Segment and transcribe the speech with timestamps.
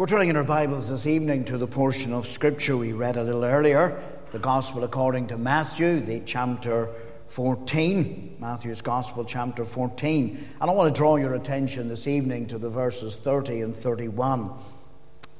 [0.00, 3.22] We're turning in our Bibles this evening to the portion of Scripture we read a
[3.22, 6.88] little earlier, the Gospel according to Matthew, the chapter
[7.26, 10.42] 14, Matthew's Gospel, chapter 14.
[10.58, 14.52] And I want to draw your attention this evening to the verses 30 and 31.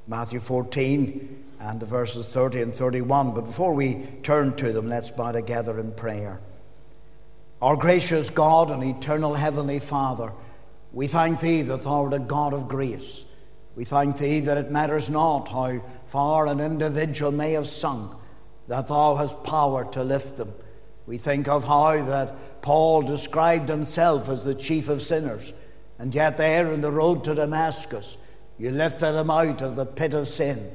[0.06, 3.32] Matthew 14 and the verses 30 and 31.
[3.32, 6.38] But before we turn to them, let's bow together in prayer.
[7.62, 10.34] Our gracious God and eternal Heavenly Father,
[10.92, 13.24] we thank Thee that Thou art a God of grace.
[13.76, 18.12] We thank Thee that it matters not how far an individual may have sunk,
[18.68, 20.52] that Thou hast power to lift them.
[21.06, 25.52] We think of how that Paul described himself as the chief of sinners,
[25.98, 28.16] and yet there in the road to Damascus,
[28.58, 30.70] you lifted him out of the pit of sin,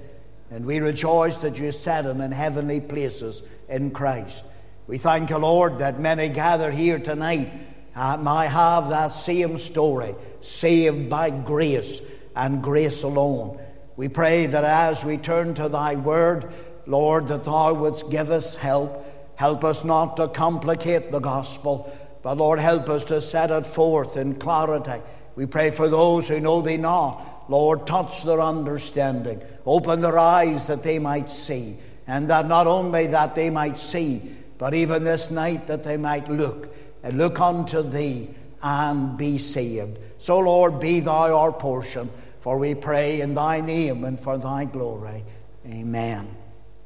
[0.49, 4.45] and we rejoice that you set him in heavenly places in Christ.
[4.87, 7.51] We thank you, Lord, that many gather here tonight
[7.95, 12.01] uh, might have that same story, saved by grace
[12.35, 13.59] and grace alone.
[13.95, 16.51] We pray that as we turn to thy word,
[16.85, 19.05] Lord, that thou wouldst give us help.
[19.35, 24.17] Help us not to complicate the gospel, but Lord, help us to set it forth
[24.17, 25.01] in clarity.
[25.35, 27.49] We pray for those who know thee not.
[27.49, 29.41] Lord, touch their understanding.
[29.65, 31.77] Open their eyes that they might see.
[32.07, 34.21] And that not only that they might see,
[34.57, 38.29] but even this night that they might look and look unto thee
[38.63, 39.97] and be saved.
[40.17, 42.09] So, Lord, be thou our portion.
[42.45, 45.23] For we pray in thy name and for thy glory.
[45.65, 46.27] Amen.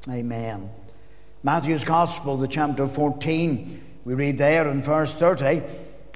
[0.08, 0.70] Amen.
[1.42, 5.62] Matthew's Gospel, the chapter 14, we read there in verse 30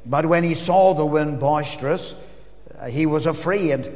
[0.06, 2.14] But when he saw the wind boisterous,
[2.80, 3.92] uh, he was afraid,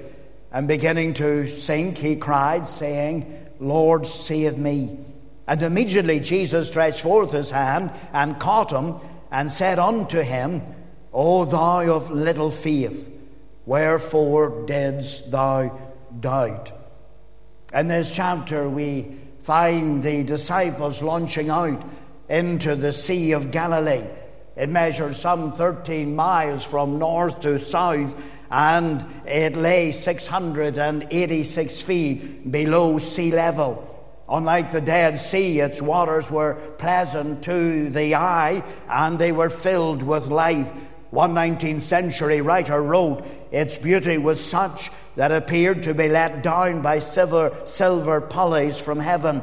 [0.53, 4.99] and beginning to sink, he cried, saying, Lord, save me.
[5.47, 8.97] And immediately Jesus stretched forth his hand and caught him,
[9.31, 10.61] and said unto him,
[11.11, 13.18] O thou of little faith,
[13.69, 15.79] Wherefore didst thou
[16.19, 16.73] doubt?
[17.75, 21.85] In this chapter, we find the disciples launching out
[22.31, 24.07] into the Sea of Galilee.
[24.57, 28.17] It measures some 13 miles from north to south,
[28.51, 33.85] and it lay 686 feet below sea level.
[34.31, 40.03] Unlike the Dead Sea, its waters were pleasant to the eye and they were filled
[40.03, 40.73] with life.
[41.11, 46.83] One 19th century writer wrote, Its beauty was such that appeared to be let down
[46.83, 49.43] by silver, silver pulleys from heaven.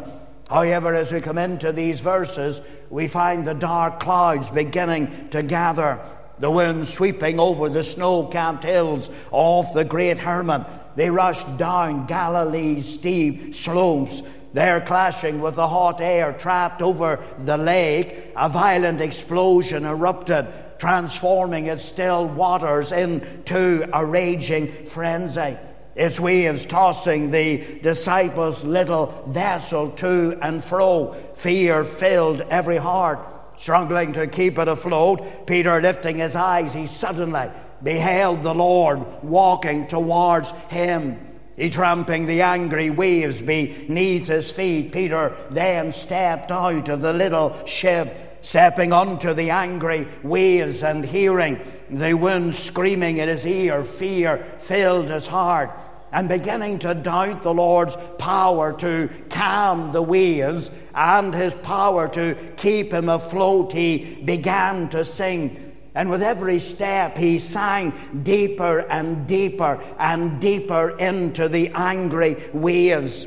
[0.50, 6.00] However, as we come into these verses, we find the dark clouds beginning to gather,
[6.40, 10.66] the wind sweeping over the snow capped hills of the Great Hermon.
[10.96, 14.22] They rushed down Galilee's steep slopes.
[14.54, 18.32] They're clashing with the hot air trapped over the lake.
[18.38, 25.58] A violent explosion erupted transforming its still waters into a raging frenzy.
[25.96, 31.14] Its waves tossing the disciples' little vessel to and fro.
[31.36, 33.20] Fear filled every heart.
[33.58, 37.50] Struggling to keep it afloat, Peter lifting his eyes, he suddenly
[37.82, 41.20] beheld the Lord walking towards him.
[41.56, 44.92] He tramping the angry waves beneath his feet.
[44.92, 48.14] Peter then stepped out of the little ship
[48.46, 55.10] stepping onto the angry waves and hearing the wind screaming in his ear, fear filled
[55.10, 55.72] his heart,
[56.14, 62.36] and beginning to doubt the Lord's power to calm the waves and his power to
[62.56, 65.76] keep him afloat, he began to sing.
[65.96, 73.26] And with every step, he sang deeper and deeper and deeper into the angry waves.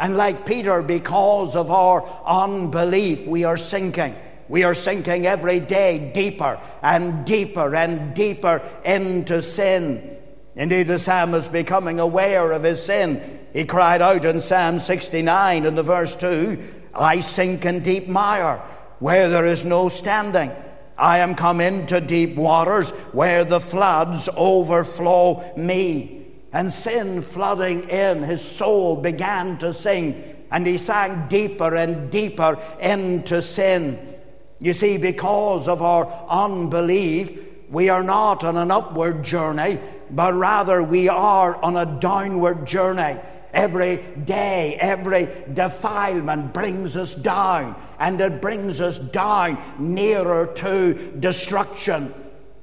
[0.00, 4.16] And like Peter, because of our unbelief, we are sinking.
[4.48, 10.16] We are sinking every day deeper and deeper and deeper into sin.
[10.54, 13.46] Indeed, the psalmist becoming aware of his sin.
[13.52, 16.62] He cried out in Psalm 69 in the verse 2
[16.94, 18.56] I sink in deep mire
[18.98, 20.50] where there is no standing.
[20.96, 26.26] I am come into deep waters where the floods overflow me.
[26.52, 30.16] And sin flooding in, his soul began to sink,
[30.50, 34.15] and he sank deeper and deeper into sin.
[34.58, 37.38] You see, because of our unbelief,
[37.70, 39.78] we are not on an upward journey,
[40.10, 43.18] but rather we are on a downward journey.
[43.52, 52.14] Every day, every defilement brings us down, and it brings us down nearer to destruction.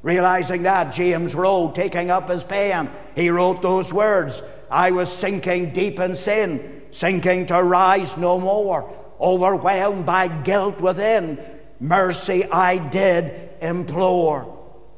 [0.02, 5.74] Realizing that, James wrote, taking up his pen, he wrote those words I was sinking
[5.74, 11.38] deep in sin, sinking to rise no more, overwhelmed by guilt within
[11.84, 14.50] mercy I did implore.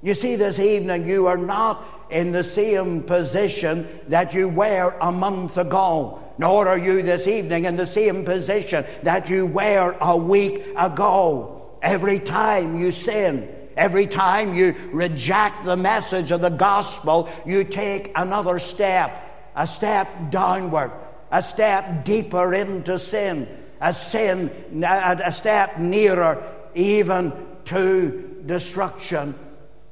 [0.04, 5.12] You see, this evening, you are not in the same position that you were a
[5.12, 6.22] month ago.
[6.38, 11.80] Nor are you this evening in the same position that you were a week ago.
[11.82, 18.12] Every time you sin, every time you reject the message of the gospel, you take
[18.16, 19.12] another step,
[19.56, 20.92] a step downward,
[21.32, 23.48] a step deeper into sin,
[23.82, 24.52] a sin,
[24.84, 27.33] a step nearer even
[27.66, 29.36] to destruction.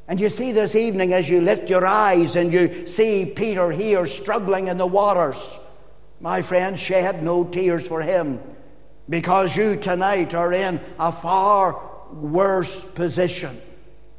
[0.07, 4.06] And you see this evening as you lift your eyes and you see Peter here
[4.06, 5.38] struggling in the waters.
[6.19, 8.39] My friend, shed no tears for him
[9.09, 11.81] because you tonight are in a far
[12.12, 13.59] worse position.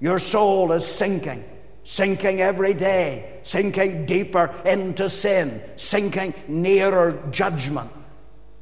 [0.00, 1.44] Your soul is sinking,
[1.84, 7.90] sinking every day, sinking deeper into sin, sinking nearer judgment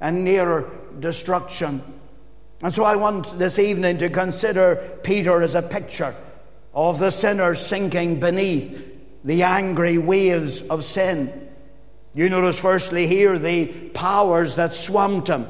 [0.01, 0.71] and nearer
[1.01, 1.83] destruction.
[2.63, 6.15] And so I want this evening to consider Peter as a picture
[6.73, 8.89] of the sinner sinking beneath
[9.25, 11.49] the angry waves of sin.
[12.15, 15.49] You notice, firstly, here the powers that swamped him.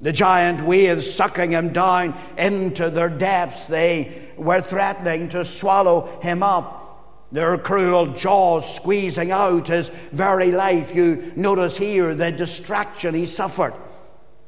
[0.00, 3.68] The giant waves sucking him down into their depths.
[3.68, 7.28] They were threatening to swallow him up.
[7.30, 10.94] Their cruel jaws squeezing out his very life.
[10.94, 13.74] You notice here the distraction he suffered.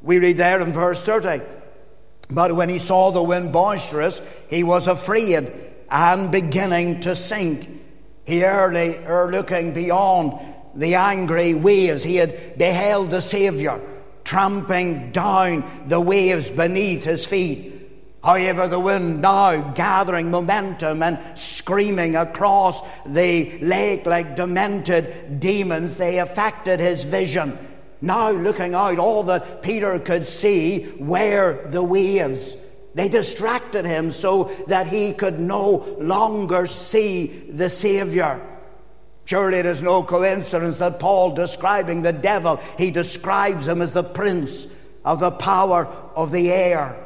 [0.02, 1.42] We read there in verse 30.
[2.30, 5.52] But when he saw the wind boisterous, he was afraid
[5.90, 7.68] and beginning to sink.
[8.24, 10.40] He early, er, looking beyond
[10.74, 13.80] the angry waves, he had beheld the Saviour
[14.26, 17.72] tramping down the waves beneath his feet.
[18.24, 26.18] However, the wind now gathering momentum and screaming across the lake like demented demons, they
[26.18, 27.56] affected his vision.
[28.00, 32.56] Now, looking out, all that Peter could see were the waves.
[32.94, 38.40] They distracted him so that he could no longer see the Savior.
[39.26, 44.04] Surely it is no coincidence that Paul, describing the devil, he describes him as the
[44.04, 44.66] prince
[45.04, 46.96] of the power of the air.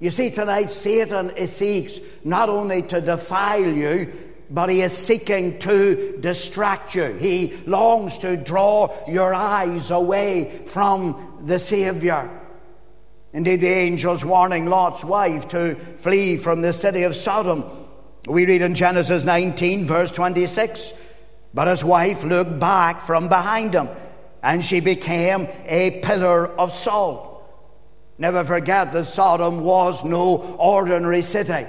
[0.00, 6.18] You see, tonight Satan seeks not only to defile you, but he is seeking to
[6.20, 7.04] distract you.
[7.04, 12.28] He longs to draw your eyes away from the Savior.
[13.32, 17.64] Indeed, the angels warning Lot's wife to flee from the city of Sodom.
[18.26, 20.94] We read in Genesis 19, verse 26
[21.54, 23.88] But his wife looked back from behind him,
[24.42, 27.28] and she became a pillar of salt.
[28.18, 31.66] Never forget that Sodom was no ordinary city.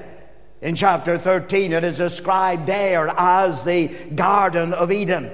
[0.61, 5.31] In chapter 13, it is described there as the Garden of Eden.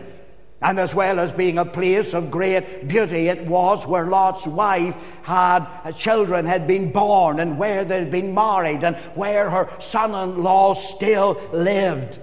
[0.62, 4.96] And as well as being a place of great beauty, it was where Lot's wife
[5.24, 11.40] had children had been born and where they'd been married and where her son-in-law still
[11.52, 12.20] lived.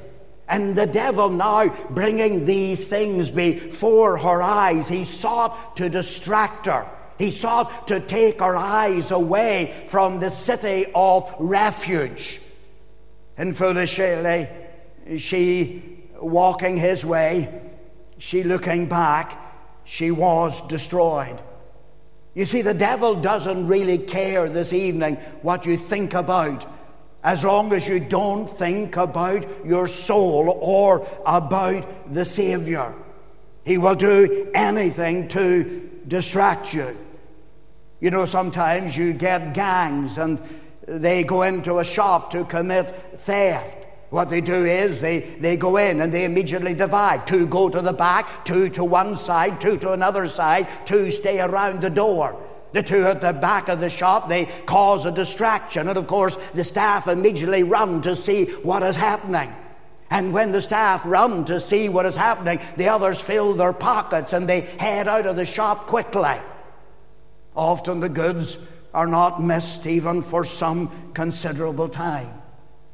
[0.49, 6.89] And the devil now bringing these things before her eyes, he sought to distract her.
[7.19, 12.41] He sought to take her eyes away from the city of refuge.
[13.37, 14.49] And foolishly,
[15.17, 15.83] she
[16.21, 17.63] walking his way,
[18.19, 19.41] she looking back,
[19.85, 21.41] she was destroyed.
[22.35, 26.67] You see, the devil doesn't really care this evening what you think about,
[27.23, 32.95] as long as you don't think about your soul or about the Savior.
[33.65, 36.97] He will do anything to distract you.
[38.01, 40.41] You know, sometimes you get gangs and
[40.87, 43.79] they go into a shop to commit theft.
[44.11, 47.27] What they do is they, they go in and they immediately divide.
[47.27, 51.41] Two go to the back, two to one side, two to another side, two stay
[51.41, 52.41] around the door.
[52.73, 55.89] The two at the back of the shop, they cause a distraction.
[55.89, 59.53] And of course, the staff immediately run to see what is happening.
[60.11, 64.33] And when the staff run to see what is happening, the others fill their pockets
[64.33, 66.37] and they head out of the shop quickly.
[67.57, 68.59] Often the goods
[68.95, 72.33] are not missed even for some considerable time.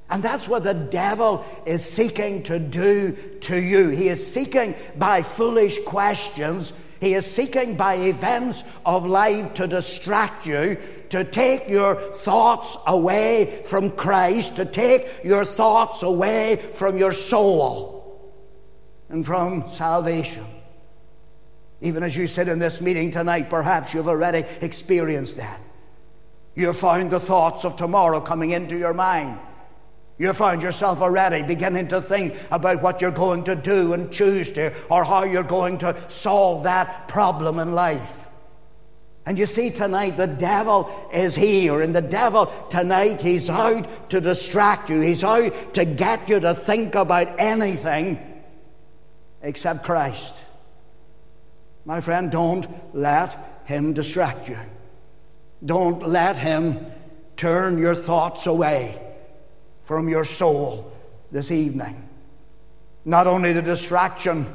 [0.09, 3.91] And that's what the devil is seeking to do to you.
[3.91, 10.47] He is seeking by foolish questions, he is seeking by events of life to distract
[10.47, 10.77] you,
[11.11, 18.01] to take your thoughts away from Christ, to take your thoughts away from your soul
[19.09, 20.47] and from salvation.
[21.81, 25.61] Even as you sit in this meeting tonight, perhaps you've already experienced that.
[26.55, 29.39] You find the thoughts of tomorrow coming into your mind.
[30.19, 34.53] You find yourself already beginning to think about what you're going to do and choose
[34.53, 38.29] to, or how you're going to solve that problem in life.
[39.25, 44.21] And you see, tonight the devil is here, and the devil tonight he's out to
[44.21, 48.19] distract you, he's out to get you to think about anything
[49.41, 50.43] except Christ.
[51.87, 54.59] My friend, don't let him distract you.
[55.65, 56.87] Don't let him
[57.37, 59.01] turn your thoughts away
[59.83, 60.93] from your soul
[61.31, 62.09] this evening.
[63.05, 64.47] Not only the distraction,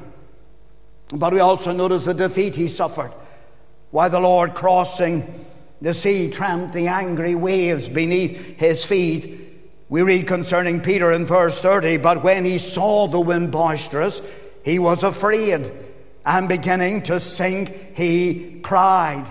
[1.14, 3.12] but we also notice the defeat he suffered
[3.92, 5.46] while the Lord crossing
[5.82, 9.40] the sea tramped the angry waves beneath his feet.
[9.88, 14.22] We read concerning Peter in verse 30 But when he saw the wind boisterous,
[14.64, 15.72] he was afraid,
[16.26, 19.26] and beginning to sink, he cried.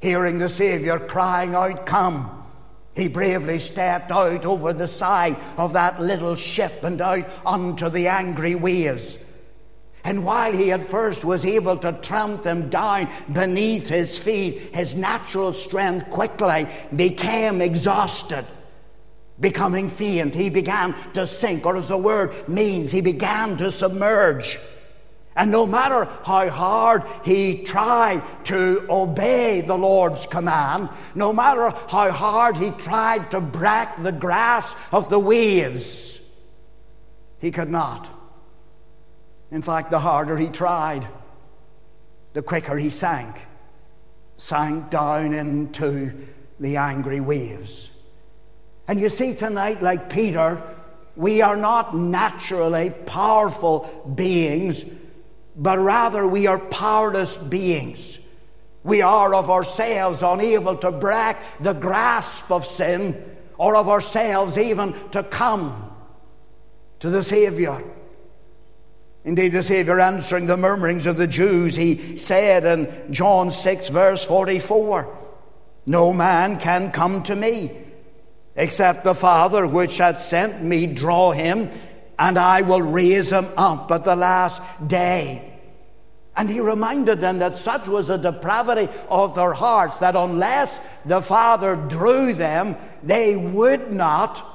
[0.00, 2.36] Hearing the Savior crying out, Come.
[2.96, 8.08] He bravely stepped out over the side of that little ship and out onto the
[8.08, 9.16] angry waves.
[10.02, 14.94] And while he at first was able to tramp them down beneath his feet, his
[14.94, 18.46] natural strength quickly became exhausted.
[19.38, 24.58] Becoming faint, he began to sink, or as the word means, he began to submerge.
[25.40, 32.12] And no matter how hard he tried to obey the Lord's command, no matter how
[32.12, 36.20] hard he tried to break the grasp of the waves,
[37.40, 38.10] he could not.
[39.50, 41.08] In fact, the harder he tried,
[42.34, 43.34] the quicker he sank,
[44.36, 46.12] sank down into
[46.60, 47.88] the angry waves.
[48.86, 50.62] And you see, tonight, like Peter,
[51.16, 54.84] we are not naturally powerful beings,
[55.56, 58.18] but rather we are powerless beings.
[58.82, 64.94] We are of ourselves unable to break the grasp of sin or of ourselves even
[65.10, 65.92] to come
[67.00, 67.82] to the Savior.
[69.22, 74.24] Indeed, the Savior answering the murmurings of the Jews, he said in John 6, verse
[74.24, 75.14] 44,
[75.86, 77.70] No man can come to me
[78.56, 81.70] except the Father which hath sent me draw him,
[82.20, 85.58] and I will raise him up at the last day.
[86.36, 91.22] And he reminded them that such was the depravity of their hearts that unless the
[91.22, 94.46] Father drew them, they would not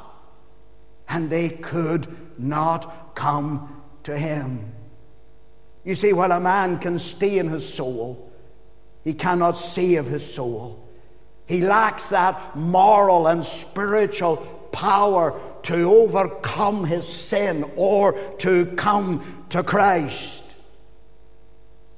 [1.10, 2.08] and they could
[2.38, 4.72] not come to him.
[5.84, 8.32] You see, while a man can stay in his soul,
[9.04, 10.88] he cannot save his soul.
[11.48, 14.38] He lacks that moral and spiritual
[14.72, 20.44] power to overcome his sin or to come to Christ.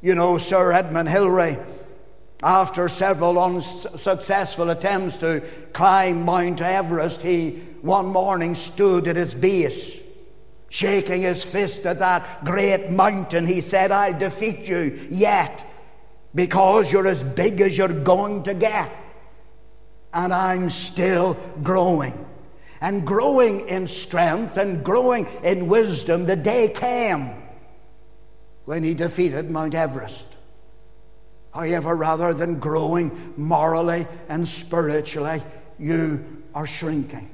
[0.01, 1.57] You know, Sir Edmund Hillary,
[2.43, 5.43] after several unsuccessful attempts to
[5.73, 10.01] climb Mount Everest, he one morning stood at its base
[10.69, 15.65] Shaking his fist at that great mountain, he said, I'll defeat you yet
[16.35, 18.91] because you're as big as you're going to get.
[20.13, 22.25] And I'm still growing.
[22.79, 27.33] And growing in strength and growing in wisdom, the day came
[28.65, 30.27] when he defeated Mount Everest.
[31.53, 35.41] However, rather than growing morally and spiritually,
[35.79, 37.31] you are shrinking.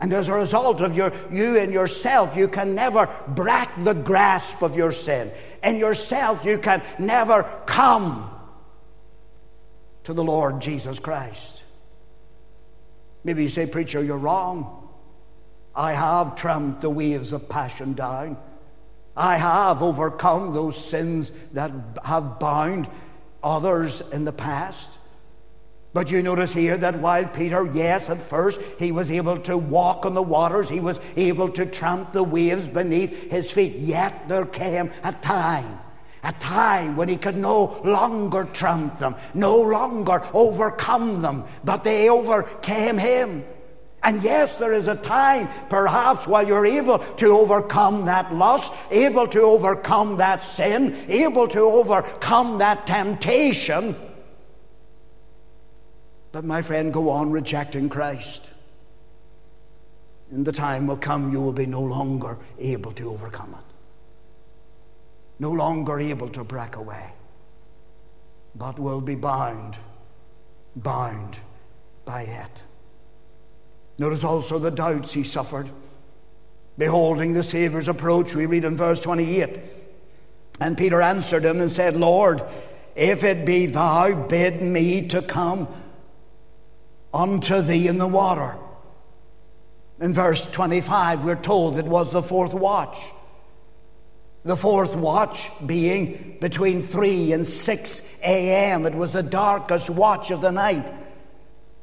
[0.00, 4.62] And as a result of your, you and yourself, you can never break the grasp
[4.62, 5.30] of your sin.
[5.62, 8.30] In yourself, you can never come
[10.04, 11.62] to the Lord Jesus Christ.
[13.28, 14.88] Maybe you say, Preacher, you're wrong.
[15.74, 18.38] I have tramped the waves of passion down.
[19.14, 21.70] I have overcome those sins that
[22.06, 22.88] have bound
[23.42, 24.96] others in the past.
[25.92, 30.06] But you notice here that while Peter, yes, at first he was able to walk
[30.06, 34.46] on the waters, he was able to tramp the waves beneath his feet, yet there
[34.46, 35.78] came a time.
[36.22, 42.08] A time when he could no longer tramp them, no longer overcome them, but they
[42.08, 43.44] overcame him.
[44.02, 49.26] And yes, there is a time, perhaps, while you're able to overcome that lust, able
[49.28, 53.96] to overcome that sin, able to overcome that temptation
[56.32, 58.52] but my friend, go on rejecting Christ.
[60.30, 63.67] And the time will come, you will be no longer able to overcome it,
[65.38, 67.12] no longer able to break away,
[68.54, 69.76] but will be bound,
[70.74, 71.38] bound
[72.04, 72.62] by it.
[73.98, 75.70] Notice also the doubts he suffered.
[76.76, 79.58] Beholding the Saviour's approach, we read in verse 28.
[80.60, 82.42] And Peter answered him and said, Lord,
[82.94, 85.68] if it be thou, bid me to come
[87.12, 88.56] unto thee in the water.
[90.00, 92.96] In verse 25, we're told it was the fourth watch.
[94.44, 98.86] The fourth watch being between 3 and 6 a.m.
[98.86, 100.92] It was the darkest watch of the night.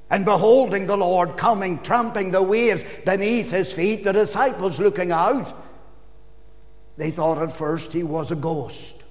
[0.10, 5.54] And beholding the Lord coming, tramping the waves beneath his feet, the disciples looking out.
[6.98, 9.04] They thought at first he was a ghost.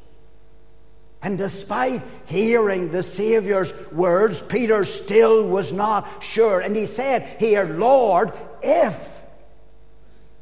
[1.20, 6.60] And despite hearing the Savior's words, Peter still was not sure.
[6.60, 8.32] And he said here, Lord,
[8.62, 9.10] if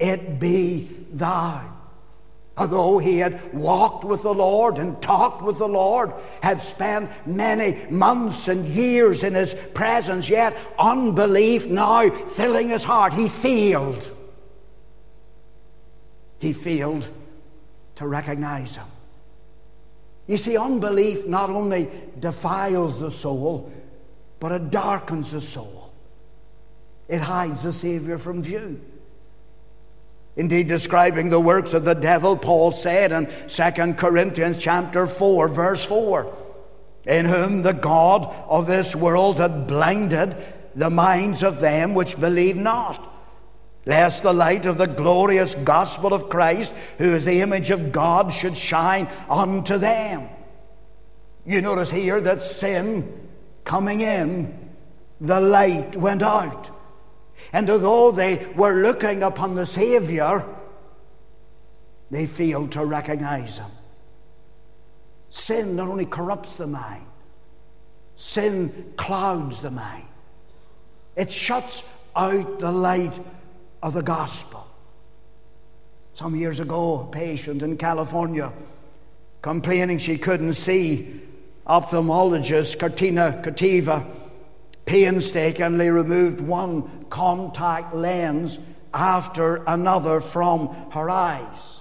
[0.01, 1.72] it be thou.
[2.57, 7.79] Although he had walked with the Lord and talked with the Lord, had spent many
[7.91, 14.11] months and years in his presence, yet unbelief now filling his heart, he failed.
[16.41, 17.09] He failed
[17.95, 18.87] to recognize him.
[20.27, 23.73] You see, unbelief not only defiles the soul,
[24.41, 25.91] but it darkens the soul.
[27.09, 28.81] It hides the Savior from view.
[30.35, 35.85] Indeed, describing the works of the devil, Paul said in 2 Corinthians chapter 4, verse
[35.85, 36.35] 4,
[37.07, 40.37] in whom the God of this world had blinded
[40.75, 43.13] the minds of them which believe not,
[43.85, 48.33] lest the light of the glorious gospel of Christ, who is the image of God,
[48.33, 50.29] should shine unto them.
[51.45, 53.29] You notice here that sin
[53.65, 54.71] coming in,
[55.21, 56.71] the light went out.
[57.53, 60.45] And although they were looking upon the Savior,
[62.11, 63.71] they failed to recognize Him.
[65.29, 67.07] Sin not only corrupts the mind,
[68.15, 70.05] sin clouds the mind,
[71.17, 71.83] it shuts
[72.17, 73.19] out the light
[73.83, 74.67] of the gospel.
[76.15, 78.53] Some years ago, a patient in California
[79.41, 81.21] complaining she couldn't see,
[81.67, 84.07] ophthalmologist Katina Kativa
[84.85, 88.59] painstakingly removed one contact lens
[88.93, 91.81] after another from her eyes.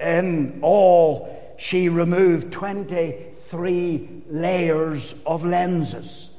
[0.00, 6.30] In all, she removed 23 layers of lenses.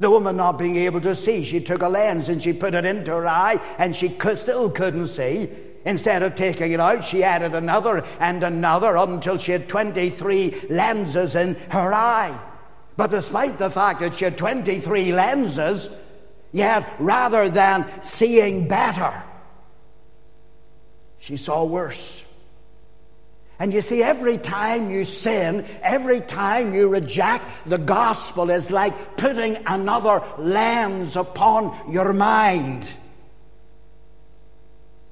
[0.00, 2.84] The woman not being able to see, she took a lens and she put it
[2.84, 5.48] into her eye and she still couldn't see.
[5.84, 11.34] Instead of taking it out, she added another and another until she had 23 lenses
[11.34, 12.38] in her eye.
[12.98, 15.88] But despite the fact that she had 23 lenses,
[16.50, 19.22] yet rather than seeing better,
[21.18, 22.24] she saw worse.
[23.60, 29.16] And you see, every time you sin, every time you reject the gospel is like
[29.16, 32.92] putting another lens upon your mind.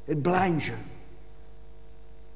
[0.09, 0.77] It blinds you.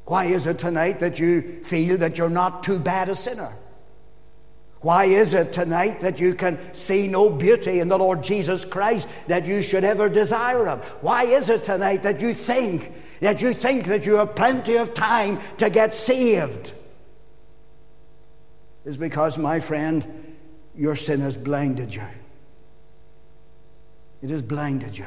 [0.05, 3.53] Why is it tonight that you feel that you're not too bad a sinner?
[4.81, 9.07] Why is it tonight that you can see no beauty in the Lord Jesus Christ
[9.27, 10.79] that you should ever desire Him?
[11.03, 14.95] Why is it tonight that you think that you think that you have plenty of
[14.95, 16.73] time to get saved?
[18.87, 20.37] Is because, my friend,
[20.75, 22.07] your sin has blinded you.
[24.23, 25.07] It has blinded you.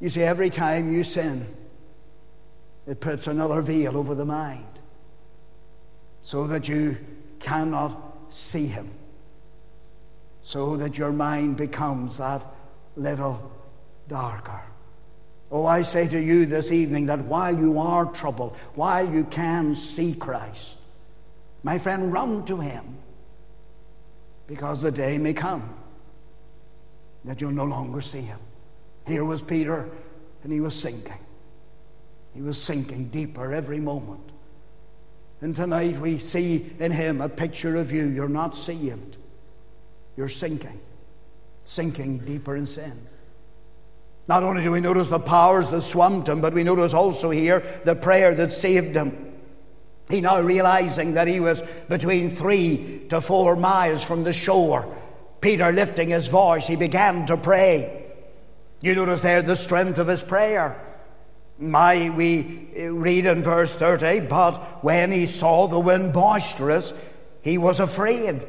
[0.00, 1.46] You see, every time you sin,
[2.86, 4.66] it puts another veil over the mind
[6.20, 6.96] so that you
[7.38, 8.03] cannot
[8.34, 8.90] see Him
[10.42, 12.44] so that your mind becomes that
[12.96, 13.50] little
[14.08, 14.60] darker.
[15.50, 19.74] Oh, I say to you this evening that while you are troubled, while you can
[19.74, 20.78] see Christ,
[21.62, 22.98] my friend, run to Him
[24.46, 25.74] because the day may come
[27.24, 28.38] that you'll no longer see Him.
[29.06, 29.88] Here was Peter,
[30.42, 31.18] and he was sinking.
[32.34, 34.32] He was sinking deeper every moment.
[35.44, 38.06] And tonight we see in him a picture of you.
[38.06, 39.18] You're not saved,
[40.16, 40.80] you're sinking,
[41.64, 43.06] sinking deeper in sin.
[44.26, 47.62] Not only do we notice the powers that swamped him, but we notice also here
[47.84, 49.34] the prayer that saved him.
[50.08, 54.96] He now realizing that he was between three to four miles from the shore.
[55.42, 58.06] Peter lifting his voice, he began to pray.
[58.80, 60.80] You notice there the strength of his prayer.
[61.58, 66.92] My, we uh, read in verse 30, but when he saw the wind boisterous,
[67.42, 68.42] he was afraid.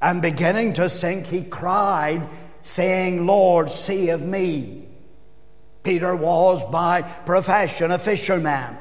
[0.00, 2.28] And beginning to sink, he cried,
[2.62, 4.86] saying, Lord, save me.
[5.82, 8.76] Peter was by profession a fisherman.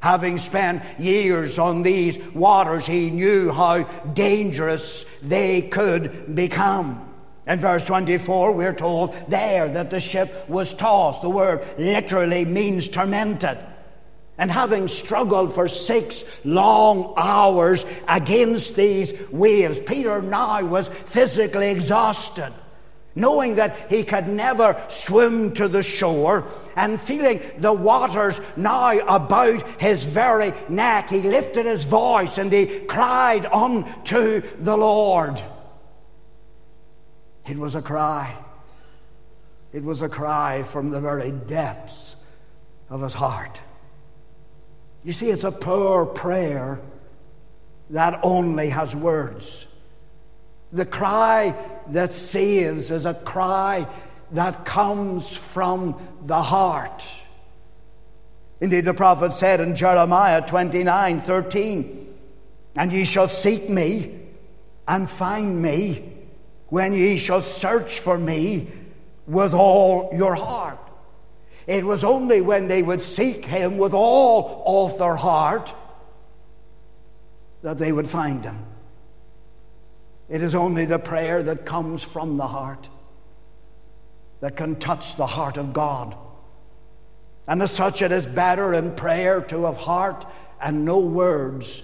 [0.00, 7.05] Having spent years on these waters, he knew how dangerous they could become.
[7.46, 11.22] In verse 24, we're told there that the ship was tossed.
[11.22, 13.58] The word literally means tormented.
[14.36, 22.52] And having struggled for six long hours against these waves, Peter now was physically exhausted.
[23.14, 29.62] Knowing that he could never swim to the shore and feeling the waters now about
[29.80, 35.40] his very neck, he lifted his voice and he cried unto the Lord.
[37.48, 38.36] It was a cry.
[39.72, 42.16] It was a cry from the very depths
[42.88, 43.60] of his heart.
[45.04, 46.80] You see, it's a poor prayer
[47.90, 49.66] that only has words.
[50.72, 51.54] The cry
[51.88, 53.86] that saves is a cry
[54.32, 57.04] that comes from the heart.
[58.60, 62.18] Indeed, the prophet said in Jeremiah 29 13,
[62.76, 64.20] And ye shall seek me
[64.88, 66.15] and find me
[66.68, 68.68] when ye shall search for me
[69.26, 70.78] with all your heart.
[71.66, 75.72] It was only when they would seek him with all of their heart
[77.62, 78.64] that they would find him.
[80.28, 82.88] It is only the prayer that comes from the heart
[84.40, 86.16] that can touch the heart of God.
[87.48, 90.26] And as such, it is better in prayer to have heart
[90.60, 91.82] and no words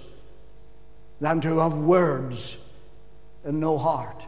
[1.19, 2.57] than to have words
[3.43, 4.25] and no heart.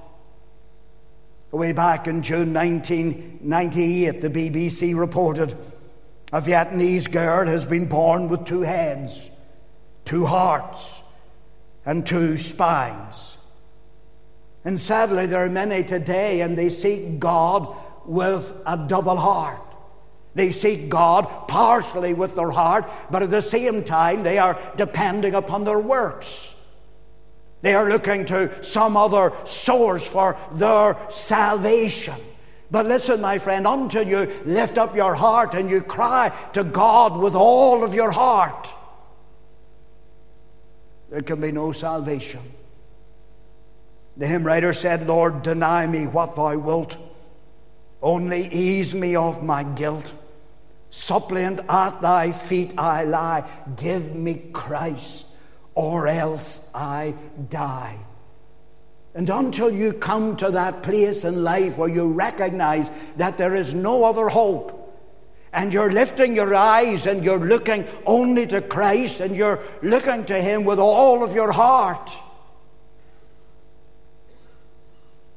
[1.55, 5.55] Way back in June 1998, the BBC reported
[6.33, 9.29] a Vietnamese girl has been born with two heads,
[10.03, 11.01] two hearts,
[11.85, 13.37] and two spines.
[14.65, 17.73] And sadly, there are many today, and they seek God
[18.05, 19.61] with a double heart.
[20.33, 25.33] They seek God partially with their heart, but at the same time, they are depending
[25.33, 26.54] upon their works.
[27.65, 32.13] They are looking to some other source for their salvation.
[32.69, 37.17] But listen, my friend, until you lift up your heart and you cry to God
[37.17, 38.69] with all of your heart,
[41.09, 42.41] there can be no salvation.
[44.15, 46.99] The hymn writer said, Lord, deny me what thou wilt,
[47.99, 50.13] only ease me of my guilt.
[50.91, 55.24] Suppliant at thy feet I lie, give me Christ,
[55.75, 57.13] or else I
[57.49, 57.99] die.
[59.13, 63.73] And until you come to that place in life where you recognize that there is
[63.73, 64.81] no other hope,
[65.53, 70.41] and you're lifting your eyes and you're looking only to Christ and you're looking to
[70.41, 72.11] Him with all of your heart,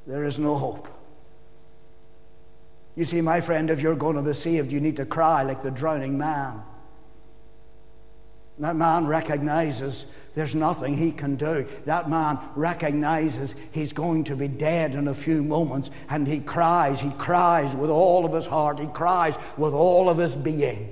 [0.08, 0.88] there is no hope.
[2.96, 5.62] You see, my friend, if you're going to be saved, you need to cry like
[5.62, 6.62] the drowning man.
[8.58, 10.06] That man recognizes
[10.38, 11.66] there's nothing he can do.
[11.84, 17.00] That man recognizes he's going to be dead in a few moments, and he cries.
[17.00, 20.90] He cries with all of his heart, he cries with all of his being.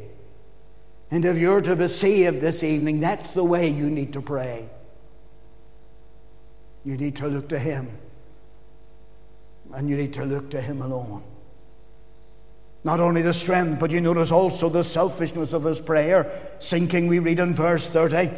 [1.13, 4.69] And if you're to be saved this evening, that's the way you need to pray.
[6.85, 7.97] You need to look to him,
[9.73, 11.23] and you need to look to him alone.
[12.83, 16.51] Not only the strength, but you notice also the selfishness of his prayer.
[16.59, 18.31] Sinking, we read in verse 30,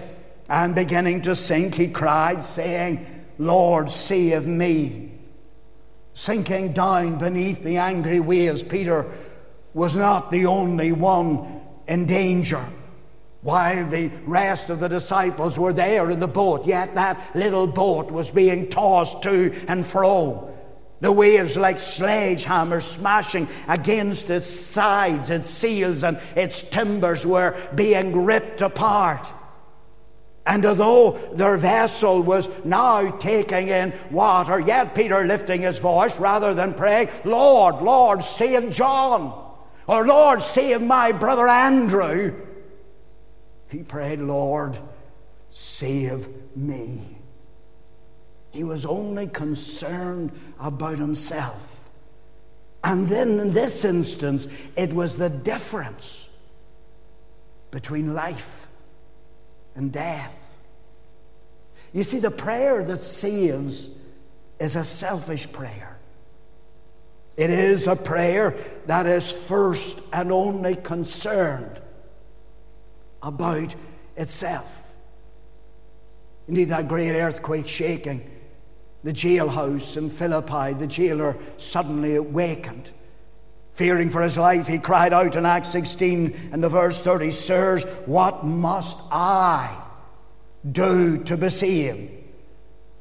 [0.49, 3.07] and beginning to sink, he cried, saying,
[3.39, 5.13] Lord, save me.
[6.15, 9.07] Sinking down beneath the angry waves, Peter
[9.75, 12.65] was not the only one in danger.
[13.43, 18.11] While the rest of the disciples were there in the boat, yet that little boat
[18.11, 20.53] was being tossed to and fro.
[21.01, 28.25] The waves like sledgehammers smashing against its sides, its sails and its timbers were being
[28.25, 29.25] ripped apart.
[30.49, 36.55] And although their vessel was now taking in water, yet Peter lifting his voice rather
[36.55, 39.45] than praying, Lord, Lord, save John,
[39.87, 42.35] or Lord, save my brother Andrew,
[43.69, 44.79] he prayed, Lord,
[45.51, 47.19] save me.
[48.51, 51.91] He was only concerned about himself.
[52.83, 56.31] And then in this instance, it was the difference
[57.71, 58.58] between life
[59.79, 60.57] and death.
[61.93, 63.89] You see, the prayer that saves
[64.61, 65.99] is a selfish prayer.
[67.37, 71.81] It is a prayer that is first and only concerned
[73.23, 73.75] about
[74.17, 74.77] itself.
[76.49, 78.29] Indeed, that great earthquake shaking
[79.05, 82.91] the jailhouse in Philippi, the jailer suddenly awakened.
[83.79, 87.85] Fearing for his life, he cried out in Acts 16 and the verse 30 Sirs,
[88.07, 89.81] what must I
[90.69, 92.11] do to be saved?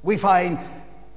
[0.03, 0.59] We find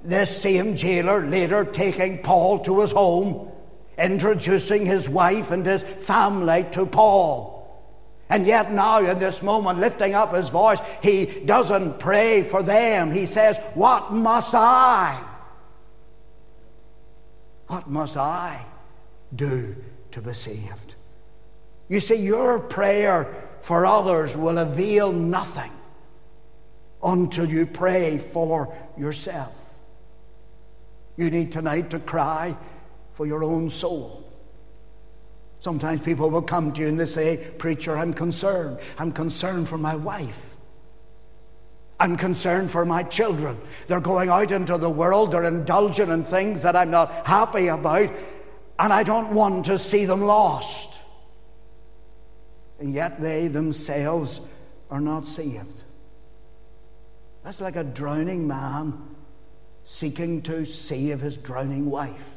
[0.03, 3.53] this same jailer later taking Paul to his home,
[3.99, 7.85] introducing his wife and his family to Paul.
[8.31, 13.13] And yet, now in this moment, lifting up his voice, he doesn't pray for them.
[13.13, 15.23] He says, What must I?
[17.67, 18.65] What must I
[19.35, 19.77] do
[20.13, 20.95] to be saved?
[21.89, 25.73] You see, your prayer for others will avail nothing
[27.03, 29.55] until you pray for yourself.
[31.17, 32.57] You need tonight to cry
[33.13, 34.25] for your own soul.
[35.59, 38.79] Sometimes people will come to you and they say, Preacher, I'm concerned.
[38.99, 40.57] I'm concerned for my wife.
[41.99, 43.61] I'm concerned for my children.
[43.87, 48.11] They're going out into the world, they're indulging in things that I'm not happy about,
[48.81, 50.99] and I don't want to see them lost.
[52.79, 54.41] And yet they themselves
[54.91, 55.85] are not saved.
[57.45, 58.99] That's like a drowning man
[59.85, 62.37] seeking to save his drowning wife.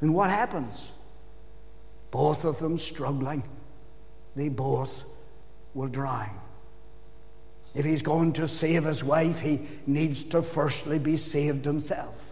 [0.00, 0.90] And what happens?
[2.10, 3.44] Both of them struggling,
[4.34, 5.04] they both
[5.72, 6.36] will drown.
[7.76, 12.23] If he's going to save his wife, he needs to firstly be saved himself.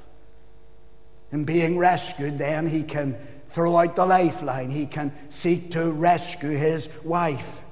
[1.33, 3.17] And being rescued, then he can
[3.49, 4.71] throw out the lifeline.
[4.71, 7.63] He can seek to rescue his wife.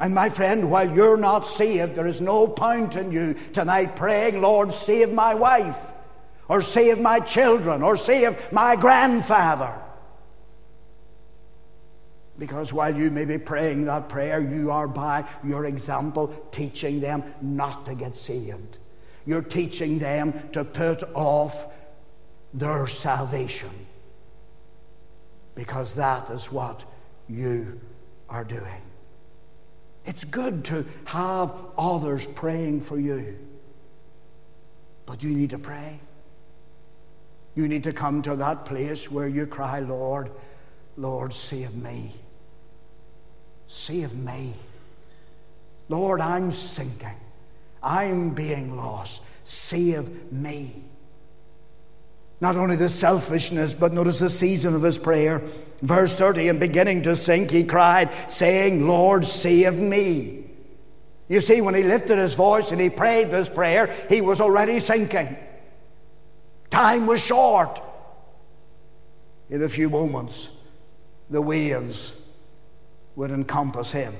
[0.00, 4.40] And my friend, while you're not saved, there is no point in you tonight praying,
[4.40, 5.76] Lord, save my wife,
[6.48, 9.78] or save my children, or save my grandfather.
[12.38, 17.22] Because while you may be praying that prayer, you are by your example teaching them
[17.40, 18.78] not to get saved.
[19.26, 21.66] You're teaching them to put off
[22.52, 23.70] their salvation.
[25.54, 26.84] Because that is what
[27.28, 27.80] you
[28.28, 28.82] are doing.
[30.04, 33.38] It's good to have others praying for you.
[35.06, 36.00] But you need to pray.
[37.54, 40.30] You need to come to that place where you cry, Lord,
[40.96, 42.14] Lord, save me.
[43.66, 44.54] Save me.
[45.88, 47.16] Lord, I'm sinking.
[47.82, 49.24] I'm being lost.
[49.44, 50.84] Save me.
[52.42, 55.40] Not only the selfishness, but notice the season of his prayer.
[55.80, 60.46] Verse 30, and beginning to sink, he cried, saying, Lord, save me.
[61.28, 64.80] You see, when he lifted his voice and he prayed this prayer, he was already
[64.80, 65.36] sinking.
[66.68, 67.80] Time was short.
[69.48, 70.48] In a few moments,
[71.30, 72.12] the waves
[73.14, 74.14] would encompass him.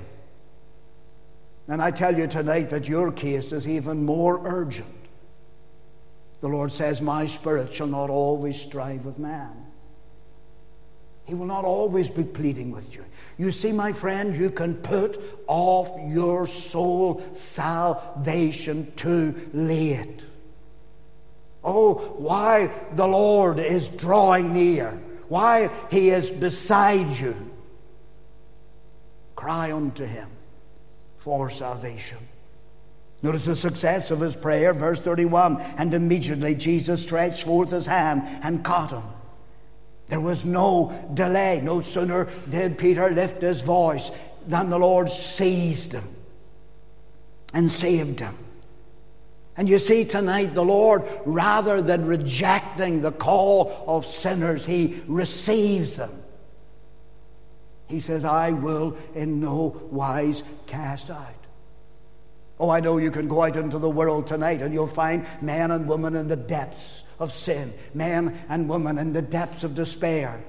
[1.67, 5.02] And I tell you tonight that your case is even more urgent.
[6.43, 9.67] The Lord says, My spirit shall not always strive with man.
[11.25, 13.05] He will not always be pleading with you.
[13.39, 20.27] You see, my friend, you can put off your soul salvation too late.
[21.65, 27.53] Oh, why the Lord is drawing near, why He is beside you
[29.43, 30.29] cry unto him
[31.17, 32.19] for salvation.
[33.23, 35.61] Notice the success of his prayer, verse 31.
[35.79, 39.05] And immediately Jesus stretched forth his hand and caught him.
[40.09, 41.61] There was no delay.
[41.63, 44.11] No sooner did Peter lift his voice
[44.47, 46.05] than the Lord seized him
[47.55, 48.37] and saved him.
[49.57, 55.97] And you see, tonight, the Lord, rather than rejecting the call of sinners, He receives
[55.97, 56.23] them.
[57.87, 61.42] He says, I will in no wise cast out.
[62.63, 65.73] Oh, I know you can go out into the world tonight and you'll find men
[65.73, 70.41] and women in the depths of sin, men and women in the depths of despair.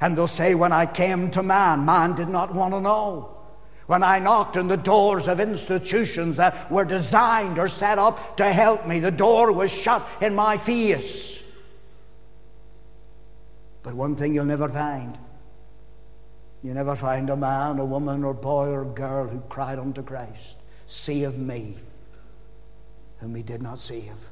[0.00, 3.36] And they'll say, When I came to man, man did not want to know.
[3.86, 8.52] When I knocked on the doors of institutions that were designed or set up to
[8.52, 11.40] help me, the door was shut in my face.
[13.84, 15.16] But one thing you'll never find
[16.64, 20.56] you never find a man, a woman, or boy, or girl who cried unto Christ,
[20.86, 21.76] Save me,
[23.18, 24.30] whom he did not save.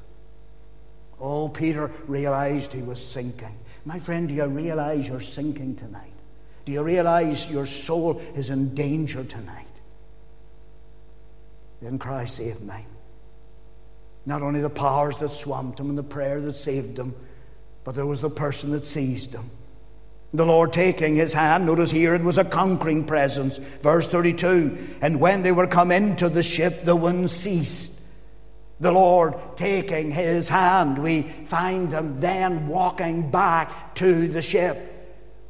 [1.19, 3.57] Oh, Peter realized he was sinking.
[3.85, 6.11] My friend, do you realize you're sinking tonight?
[6.65, 9.65] Do you realize your soul is in danger tonight?
[11.81, 12.85] Then Christ saved me.
[14.25, 17.13] Not only the powers that swamped him and the prayer that saved him,
[17.83, 19.49] but there was the person that seized him.
[20.33, 23.59] The Lord taking his hand, notice here it was a conquering presence.
[23.59, 28.01] Verse 32 And when they were come into the ship, the wind ceased.
[28.79, 34.89] The Lord taking his hand, we find them then walking back to the ship.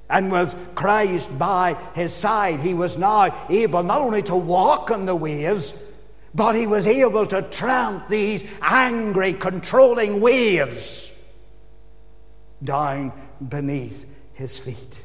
[0.10, 5.06] And with Christ by his side, he was now able not only to walk on
[5.06, 5.74] the waves,
[6.36, 11.10] but he was able to tramp these angry, controlling waves
[12.62, 13.14] down
[13.48, 14.13] beneath
[14.44, 15.00] his feet.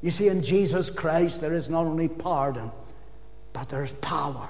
[0.00, 2.72] You see, in Jesus Christ, there is not only pardon,
[3.52, 4.48] but there's power.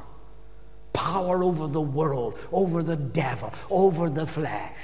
[0.92, 4.76] Power over the world, over the devil, over the flesh.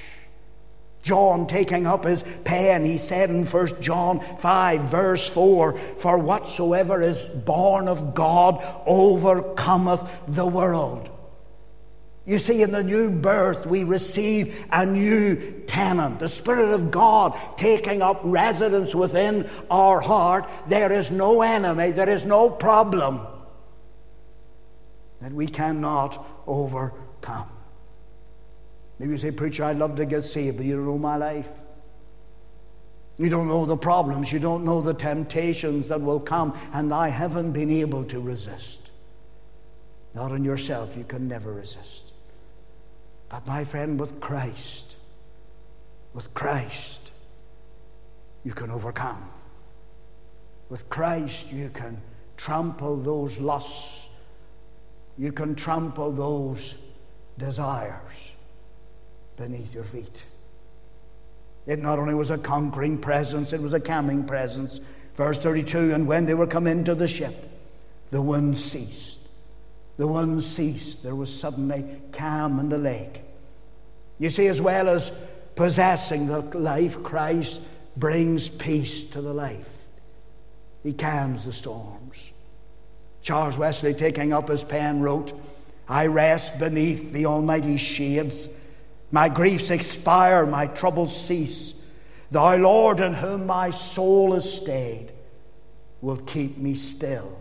[1.02, 7.00] John taking up his pen, he said in 1 John 5, verse 4 For whatsoever
[7.00, 11.10] is born of God overcometh the world.
[12.26, 17.38] You see, in the new birth, we receive a new tenant, the Spirit of God
[17.58, 23.20] taking up residence within our heart, there is no enemy, there is no problem
[25.20, 27.50] that we cannot overcome.
[28.98, 31.50] Maybe you say, Preacher, I'd love to get saved, but you don't know my life.
[33.18, 37.10] You don't know the problems, you don't know the temptations that will come, and I
[37.10, 38.90] haven't been able to resist.
[40.14, 42.13] Not in yourself, you can never resist.
[43.28, 44.96] But my friend, with Christ,
[46.12, 47.12] with Christ,
[48.44, 49.30] you can overcome.
[50.68, 52.00] With Christ, you can
[52.36, 54.08] trample those lusts.
[55.16, 56.76] You can trample those
[57.38, 58.32] desires
[59.36, 60.24] beneath your feet.
[61.66, 64.80] It not only was a conquering presence, it was a calming presence.
[65.14, 67.34] Verse 32 And when they were come into the ship,
[68.10, 69.13] the wind ceased.
[69.96, 71.02] The wind ceased.
[71.02, 73.22] There was suddenly calm in the lake.
[74.18, 75.10] You see, as well as
[75.54, 77.60] possessing the life, Christ
[77.96, 79.86] brings peace to the life.
[80.82, 82.32] He calms the storms.
[83.22, 85.32] Charles Wesley, taking up his pen, wrote,
[85.88, 88.48] I rest beneath the Almighty's shades
[89.14, 91.80] my griefs expire, my troubles cease.
[92.32, 95.12] Thou, Lord, in whom my soul is stayed,
[96.00, 97.40] will keep me still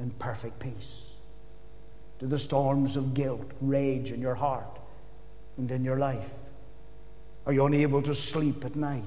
[0.00, 1.12] in perfect peace.
[2.18, 4.78] Do the storms of guilt rage in your heart
[5.56, 6.32] and in your life?
[7.44, 9.04] Are you unable to sleep at night?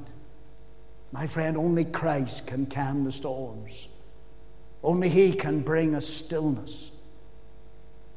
[1.11, 3.87] My friend, only Christ can calm the storms.
[4.83, 6.91] Only He can bring a stillness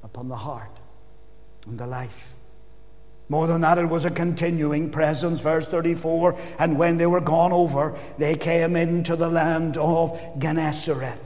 [0.03, 0.79] upon the heart
[1.67, 2.35] and the life.
[3.29, 5.41] More than that, it was a continuing presence.
[5.41, 11.19] Verse 34 And when they were gone over, they came into the land of Gennesaret.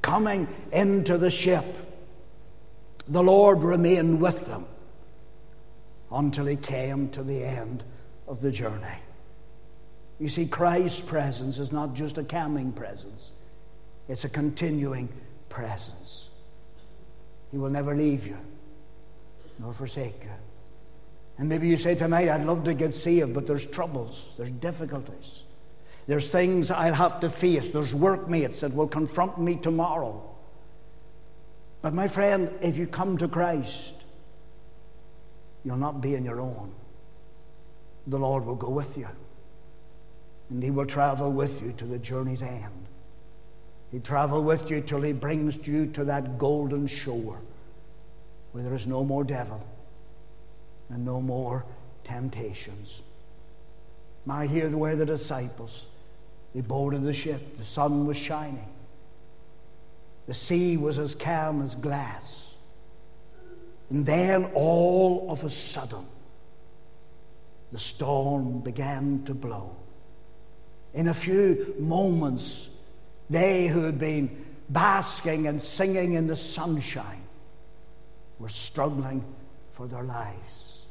[0.00, 1.64] Coming into the ship,
[3.08, 4.66] the Lord remained with them
[6.10, 7.84] until he came to the end
[8.26, 8.98] of the journey.
[10.18, 13.32] You see, Christ's presence is not just a calming presence,
[14.08, 15.08] it's a continuing
[15.48, 16.28] presence.
[17.50, 18.38] He will never leave you
[19.58, 20.30] nor forsake you.
[21.38, 25.44] And maybe you say tonight, I'd love to get saved, but there's troubles, there's difficulties.
[26.06, 27.70] There's things I'll have to face.
[27.70, 30.33] There's workmates that will confront me tomorrow.
[31.84, 33.94] But my friend, if you come to Christ,
[35.64, 36.72] you'll not be in your own.
[38.06, 39.06] The Lord will go with you.
[40.48, 42.86] And He will travel with you to the journey's end.
[43.92, 47.38] He'll travel with you till He brings you to that golden shore
[48.52, 49.62] where there is no more devil
[50.88, 51.66] and no more
[52.02, 53.02] temptations.
[54.26, 55.88] I hear the way the disciples,
[56.54, 57.58] they boarded the ship.
[57.58, 58.73] The sun was shining.
[60.26, 62.56] The sea was as calm as glass.
[63.90, 66.06] And then all of a sudden,
[67.72, 69.76] the storm began to blow.
[70.94, 72.68] In a few moments,
[73.28, 77.22] they who had been basking and singing in the sunshine
[78.38, 79.24] were struggling
[79.72, 80.86] for their lives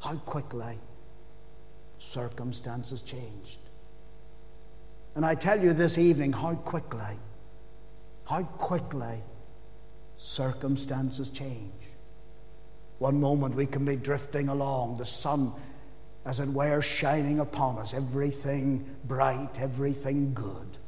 [0.00, 0.78] how quickly
[1.98, 3.60] circumstances changed.
[5.14, 7.18] And I tell you this evening how quickly,
[8.26, 9.22] how quickly
[10.16, 11.72] circumstances change.
[12.98, 15.52] One moment we can be drifting along, the sun,
[16.24, 20.78] as it were, shining upon us, everything bright, everything good.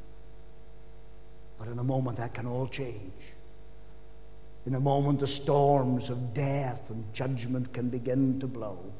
[1.59, 3.35] But in a moment that can all change.
[4.66, 8.92] In a moment, the storms of death and judgment can begin to blow.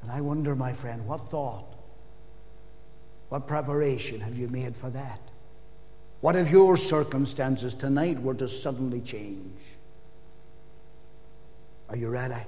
[0.00, 1.76] And I wonder, my friend, what thought,
[3.28, 5.31] what preparation have you made for that?
[6.22, 9.58] What if your circumstances tonight were to suddenly change?
[11.88, 12.46] Are you ready?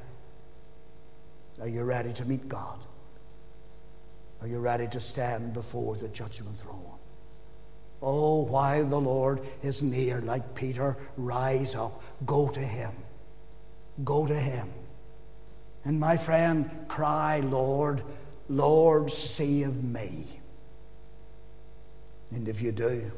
[1.61, 2.79] Are you ready to meet God?
[4.41, 6.85] Are you ready to stand before the judgment throne?
[8.01, 12.01] Oh, while the Lord is near, like Peter, rise up.
[12.25, 12.93] Go to him.
[14.05, 14.73] Go to him.
[15.85, 18.05] And my friend, cry, Lord,
[18.49, 20.27] Lord, save me.
[22.31, 23.11] And if you do,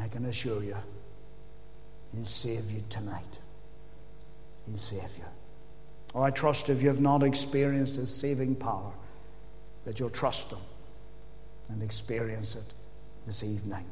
[0.00, 0.76] I can assure you,
[2.14, 3.38] He'll save you tonight.
[4.66, 5.24] He'll save you.
[6.14, 8.92] Oh, I trust if you have not experienced His saving power,
[9.84, 10.60] that you'll trust Him
[11.68, 12.74] and experience it
[13.26, 13.84] this evening.